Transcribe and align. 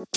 Hola. 0.00 0.08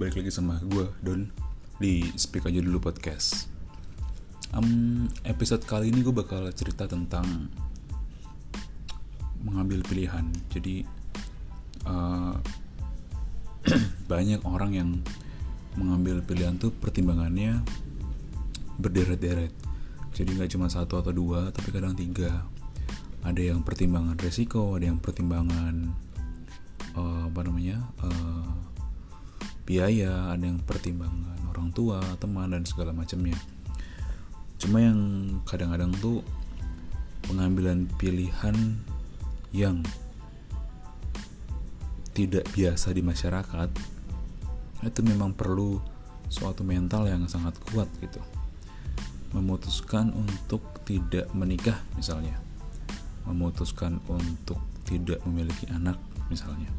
Balik 0.00 0.16
lagi 0.16 0.32
sama 0.32 0.56
gue 0.64 0.88
Don 1.04 1.28
Di 1.76 2.00
Speak 2.16 2.48
Aja 2.48 2.64
Dulu 2.64 2.80
Podcast. 2.80 3.52
Um, 4.56 5.12
Episode 5.28 5.68
kali 5.68 5.92
ini 5.92 6.00
gue 6.00 6.16
bakal 6.16 6.48
cerita 6.56 6.88
tentang 6.88 7.52
Mengambil 9.44 9.84
pilihan. 9.84 10.32
Jadi 10.48 10.80
uh, 11.84 12.64
Banyak 14.06 14.42
orang 14.46 14.72
yang 14.74 14.90
Mengambil 15.76 16.24
pilihan 16.24 16.56
tuh 16.56 16.72
pertimbangannya 16.72 17.60
Berderet-deret 18.80 19.52
Jadi 20.16 20.38
gak 20.40 20.50
cuma 20.56 20.72
satu 20.72 21.02
atau 21.02 21.12
dua 21.12 21.52
Tapi 21.52 21.68
kadang 21.74 21.92
tiga. 21.92 22.46
Ada 23.26 23.52
yang 23.52 23.66
pertimbangan 23.66 24.16
resiko 24.18 24.74
Ada 24.78 24.94
yang 24.94 24.98
pertimbangan 25.02 25.92
uh, 26.96 27.28
apa 27.28 27.40
namanya 27.44 27.84
uh, 28.00 28.48
biaya 29.66 30.30
ada 30.30 30.46
yang 30.46 30.62
pertimbangan 30.62 31.36
orang 31.50 31.74
tua 31.74 31.98
teman 32.22 32.54
dan 32.54 32.62
segala 32.62 32.94
macamnya. 32.94 33.36
Cuma 34.56 34.80
yang 34.80 34.98
kadang-kadang 35.44 35.92
tuh 35.98 36.22
pengambilan 37.26 37.90
pilihan 37.98 38.54
yang 39.50 39.82
tidak 42.14 42.48
biasa 42.56 42.94
di 42.96 43.02
masyarakat 43.04 43.95
itu 44.84 45.00
memang 45.00 45.32
perlu 45.32 45.80
suatu 46.26 46.66
mental 46.66 47.08
yang 47.08 47.24
sangat 47.30 47.56
kuat 47.70 47.88
gitu. 48.02 48.20
Memutuskan 49.32 50.12
untuk 50.12 50.62
tidak 50.84 51.30
menikah 51.32 51.78
misalnya. 51.94 52.36
Memutuskan 53.24 54.02
untuk 54.10 54.60
tidak 54.84 55.22
memiliki 55.24 55.68
anak 55.72 55.96
misalnya. 56.28 56.70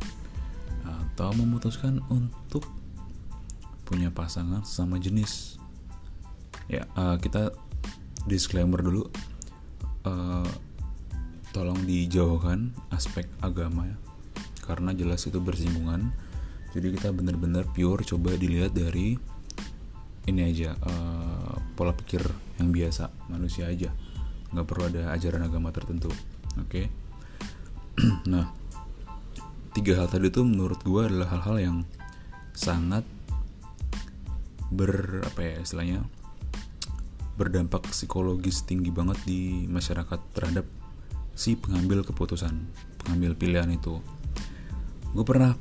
Atau 0.85 1.33
memutuskan 1.35 2.03
untuk 2.11 2.67
punya 3.87 4.11
pasangan 4.11 4.67
sama 4.67 4.99
jenis. 4.99 5.57
Ya 6.67 6.83
uh, 6.99 7.15
kita 7.17 7.55
disclaimer 8.27 8.83
dulu. 8.83 9.07
Uh, 10.07 10.47
tolong 11.51 11.79
dijauhkan 11.83 12.69
aspek 12.93 13.25
agama 13.41 13.89
ya 13.89 13.97
karena 14.67 14.91
jelas 14.91 15.23
itu 15.23 15.39
bersinggungan 15.39 16.11
jadi 16.77 16.93
kita 16.93 17.09
benar-benar 17.09 17.65
pure 17.73 18.05
coba 18.05 18.37
dilihat 18.37 18.77
dari 18.77 19.17
ini 20.29 20.41
aja 20.45 20.77
uh, 20.77 21.57
pola 21.73 21.97
pikir 21.97 22.21
yang 22.61 22.69
biasa 22.69 23.09
manusia 23.33 23.65
aja 23.65 23.89
nggak 24.53 24.67
perlu 24.69 24.85
ada 24.85 25.09
ajaran 25.17 25.41
agama 25.41 25.73
tertentu 25.73 26.13
oke 26.53 26.69
okay? 26.69 26.85
nah 28.31 28.53
tiga 29.73 29.97
hal 29.97 30.05
tadi 30.05 30.29
itu 30.29 30.45
menurut 30.45 30.77
gue 30.85 31.01
adalah 31.01 31.33
hal-hal 31.33 31.57
yang 31.57 31.77
sangat 32.53 33.01
ber 34.69 35.25
apa 35.25 35.39
ya 35.41 35.53
istilahnya 35.65 36.05
berdampak 37.41 37.89
psikologis 37.89 38.65
tinggi 38.69 38.93
banget 38.93 39.17
di 39.25 39.65
masyarakat 39.65 40.19
terhadap 40.37 40.65
si 41.33 41.57
pengambil 41.57 42.05
keputusan 42.05 42.69
pengambil 43.01 43.33
pilihan 43.33 43.69
itu 43.73 43.97
gue 45.13 45.25
pernah 45.25 45.57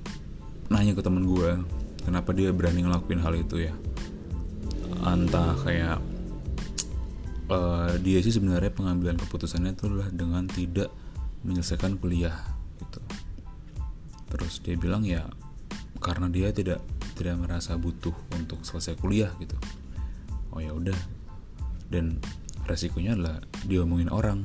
nanya 0.72 0.92
ke 0.96 1.02
temen 1.02 1.24
gue 1.26 1.62
kenapa 2.02 2.30
dia 2.34 2.50
berani 2.50 2.86
ngelakuin 2.86 3.22
hal 3.22 3.34
itu 3.38 3.66
ya? 3.66 3.74
Entah 5.06 5.54
kayak 5.62 5.98
uh, 7.50 7.94
dia 8.02 8.18
sih 8.22 8.34
sebenarnya 8.34 8.74
pengambilan 8.74 9.18
keputusannya 9.18 9.78
itu 9.78 9.86
adalah 9.86 10.08
dengan 10.10 10.44
tidak 10.50 10.90
menyelesaikan 11.46 11.98
kuliah 12.02 12.56
terus 14.36 14.60
dia 14.60 14.76
bilang 14.76 15.06
ya 15.06 15.24
karena 16.02 16.28
dia 16.28 16.52
tidak 16.52 16.82
tidak 17.16 17.40
merasa 17.40 17.78
butuh 17.80 18.12
untuk 18.36 18.60
selesai 18.60 19.00
kuliah 19.00 19.32
gitu. 19.40 19.56
Oh 20.52 20.60
ya 20.60 20.76
udah. 20.76 20.98
Dan 21.88 22.20
resikonya 22.68 23.16
adalah 23.16 23.40
diomongin 23.64 24.12
orang. 24.12 24.44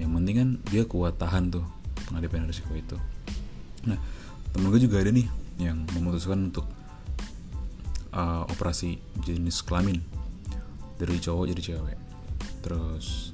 Yang 0.00 0.10
penting 0.16 0.34
kan 0.40 0.48
dia 0.72 0.82
kuat 0.88 1.20
tahan 1.20 1.52
tuh 1.52 1.66
menghadapi 2.08 2.48
resiko 2.48 2.72
itu. 2.72 2.96
Nah 3.84 4.00
temen 4.54 4.70
gue 4.72 4.80
juga 4.82 5.02
ada 5.02 5.10
nih 5.12 5.28
yang 5.58 5.82
memutuskan 5.94 6.52
untuk 6.52 6.66
uh, 8.14 8.44
operasi 8.48 8.98
jenis 9.22 9.62
kelamin. 9.64 10.00
Dari 10.98 11.18
cowok 11.22 11.54
jadi 11.54 11.62
cewek. 11.62 11.98
Terus 12.62 13.30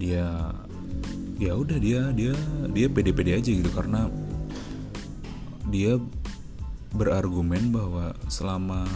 dia 0.00 0.52
ya 1.36 1.52
udah 1.56 1.76
dia 1.76 2.08
dia 2.12 2.32
dia 2.72 2.86
pede-pede 2.88 3.36
aja 3.36 3.50
gitu 3.52 3.68
karena 3.72 4.08
dia 5.68 6.00
berargumen 6.96 7.70
bahwa 7.70 8.16
selama 8.26 8.88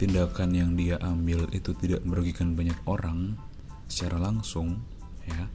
tindakan 0.00 0.50
yang 0.50 0.70
dia 0.74 0.98
ambil 0.98 1.46
itu 1.54 1.76
tidak 1.78 2.02
merugikan 2.02 2.58
banyak 2.58 2.76
orang 2.88 3.38
secara 3.86 4.18
langsung 4.18 4.82
ya 5.28 5.46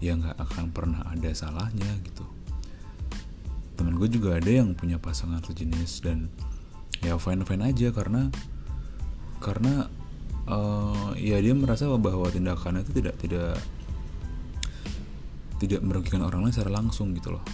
ya 0.00 0.16
nggak 0.16 0.38
akan 0.38 0.64
pernah 0.72 1.02
ada 1.10 1.30
salahnya 1.36 1.90
gitu 2.06 2.24
temen 3.76 3.96
gue 3.96 4.08
juga 4.08 4.36
ada 4.36 4.50
yang 4.50 4.76
punya 4.76 5.00
pasangan 5.00 5.40
sejenis 5.40 6.04
dan 6.04 6.28
ya 7.02 7.16
fine 7.18 7.42
fine 7.42 7.64
aja 7.66 7.88
karena 7.90 8.30
karena 9.42 9.90
uh, 10.46 11.12
ya 11.18 11.42
dia 11.42 11.54
merasa 11.56 11.90
bahwa 11.90 12.30
tindakannya 12.30 12.86
itu 12.86 12.92
tidak 13.02 13.14
tidak 13.18 13.58
tidak 15.62 15.80
merugikan 15.82 16.26
orang 16.26 16.46
lain 16.46 16.54
secara 16.54 16.74
langsung 16.74 17.14
gitu 17.14 17.34
loh. 17.38 17.44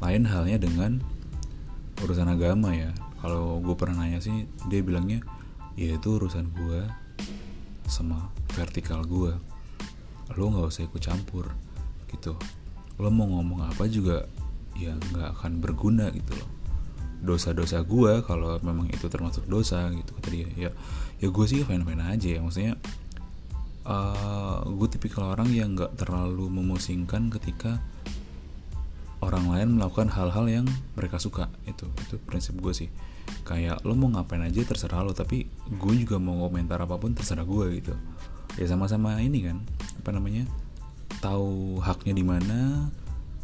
Lain 0.00 0.24
halnya 0.24 0.56
dengan 0.56 1.04
urusan 2.00 2.28
agama 2.28 2.72
ya. 2.72 2.92
Kalau 3.20 3.60
gue 3.60 3.76
pernah 3.76 4.02
nanya 4.02 4.18
sih 4.18 4.48
dia 4.66 4.80
bilangnya 4.80 5.22
ya 5.76 5.96
itu 5.96 6.08
urusan 6.16 6.48
gue 6.52 6.80
sama 7.86 8.32
vertikal 8.56 9.04
gue 9.04 9.36
lo 10.32 10.44
nggak 10.48 10.68
usah 10.68 10.88
ikut 10.88 11.00
campur 11.00 11.52
gitu. 12.08 12.36
Lo 12.96 13.08
mau 13.12 13.28
ngomong 13.28 13.68
apa 13.68 13.84
juga 13.88 14.24
ya 14.76 14.96
nggak 14.96 15.38
akan 15.38 15.60
berguna 15.60 16.08
gitu 16.12 16.36
loh. 16.36 16.50
Dosa-dosa 17.22 17.86
gue 17.86 18.24
kalau 18.26 18.58
memang 18.66 18.90
itu 18.90 19.06
termasuk 19.06 19.46
dosa 19.46 19.86
gitu 19.94 20.10
kata 20.18 20.28
dia 20.32 20.48
ya 20.58 20.70
ya 21.22 21.28
gue 21.30 21.46
sih 21.46 21.62
fine 21.62 21.86
fine 21.86 22.02
aja 22.02 22.28
ya. 22.38 22.40
Maksudnya 22.42 22.74
uh, 23.86 24.66
gue 24.66 24.88
tipikal 24.90 25.30
orang 25.30 25.50
yang 25.54 25.78
nggak 25.78 25.94
terlalu 25.98 26.50
memusingkan 26.50 27.30
ketika 27.30 27.78
orang 29.22 29.54
lain 29.54 29.78
melakukan 29.78 30.10
hal-hal 30.10 30.50
yang 30.50 30.66
mereka 30.98 31.22
suka 31.22 31.46
itu 31.70 31.86
itu 32.02 32.18
prinsip 32.26 32.58
gue 32.58 32.74
sih. 32.74 32.90
Kayak 33.46 33.86
lo 33.86 33.94
mau 33.94 34.10
ngapain 34.10 34.42
aja 34.42 34.66
terserah 34.66 35.06
lo 35.06 35.14
tapi 35.14 35.46
gue 35.70 35.94
juga 35.94 36.18
mau 36.18 36.50
komentar 36.50 36.82
apa 36.82 36.98
pun 36.98 37.14
terserah 37.14 37.46
gue 37.46 37.78
gitu. 37.78 37.94
Ya 38.58 38.66
sama-sama 38.66 39.22
ini 39.22 39.46
kan 39.46 39.62
apa 40.02 40.10
namanya 40.10 40.44
tahu 41.22 41.78
haknya 41.78 42.18
di 42.18 42.24
mana 42.26 42.90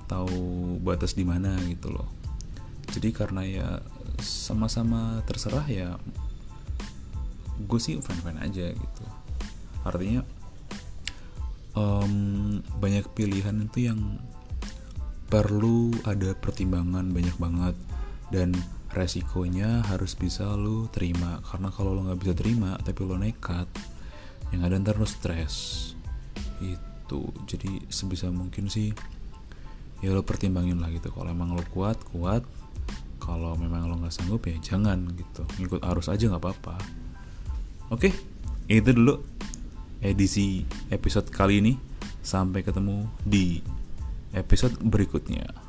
tahu 0.09 0.81
batas 0.81 1.13
di 1.13 1.23
mana 1.23 1.55
gitu 1.69 1.93
loh. 1.93 2.09
Jadi 2.89 3.13
karena 3.13 3.45
ya 3.45 3.69
sama-sama 4.19 5.23
terserah 5.29 5.67
ya 5.69 5.95
gue 7.59 7.81
sih 7.81 7.99
fan 8.01 8.19
fan 8.25 8.39
aja 8.41 8.73
gitu. 8.73 9.05
Artinya 9.85 10.25
um, 11.77 12.15
banyak 12.79 13.07
pilihan 13.13 13.67
itu 13.67 13.91
yang 13.91 14.19
perlu 15.29 15.93
ada 16.09 16.33
pertimbangan 16.33 17.13
banyak 17.13 17.37
banget 17.37 17.77
dan 18.33 18.57
resikonya 18.95 19.85
harus 19.87 20.17
bisa 20.17 20.49
lo 20.57 20.89
terima. 20.89 21.45
Karena 21.45 21.69
kalau 21.69 21.93
lo 21.93 22.09
nggak 22.09 22.21
bisa 22.25 22.35
terima 22.35 22.79
tapi 22.81 23.05
lo 23.05 23.21
nekat 23.21 23.69
yang 24.55 24.65
ada 24.65 24.81
ntar 24.81 24.97
lo 24.97 25.05
stres. 25.05 25.93
Itu. 26.59 27.31
Jadi 27.45 27.89
sebisa 27.93 28.33
mungkin 28.33 28.73
sih 28.73 28.93
ya 30.01 30.15
lo 30.15 30.23
pertimbangin 30.23 30.79
lah 30.79 30.91
gitu. 30.95 31.11
Kalau 31.11 31.31
emang 31.31 31.55
lo 31.55 31.63
kuat 31.71 31.99
kuat. 32.11 32.43
Kalau 33.19 33.53
memang 33.61 33.91
lo 33.91 34.01
nggak 34.01 34.15
sanggup 34.15 34.47
ya 34.49 34.57
jangan 34.63 35.13
gitu. 35.13 35.45
Ngikut 35.61 35.85
arus 35.85 36.09
aja 36.09 36.33
nggak 36.33 36.43
apa-apa. 36.43 36.77
Oke 37.93 38.13
itu 38.69 38.91
dulu 38.93 39.21
edisi 40.01 40.65
episode 40.89 41.29
kali 41.29 41.61
ini. 41.61 41.75
Sampai 42.25 42.61
ketemu 42.61 43.09
di 43.25 43.61
episode 44.37 44.77
berikutnya. 44.85 45.68